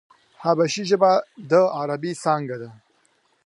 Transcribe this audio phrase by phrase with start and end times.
[0.43, 1.11] حبشي ژبه
[1.49, 2.69] د عربي څانگه ده.